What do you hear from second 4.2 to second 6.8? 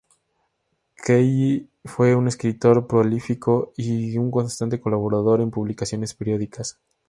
constante colaborador en publicaciones periódicas.